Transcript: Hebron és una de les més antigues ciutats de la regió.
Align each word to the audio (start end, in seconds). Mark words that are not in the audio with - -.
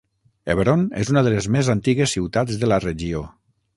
Hebron 0.53 0.85
és 1.01 1.11
una 1.13 1.23
de 1.27 1.33
les 1.35 1.49
més 1.57 1.69
antigues 1.73 2.17
ciutats 2.17 2.59
de 2.65 2.71
la 2.73 2.81
regió. 2.87 3.23